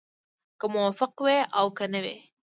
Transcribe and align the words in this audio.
که 0.59 0.65
موفق 0.75 1.13
وي 1.25 1.39
او 1.59 1.67
که 1.77 1.85
نه 1.93 1.99
وي. 2.03 2.17